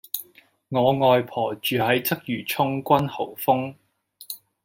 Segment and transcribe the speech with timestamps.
[0.69, 3.75] 我外婆住喺鰂魚涌君豪峰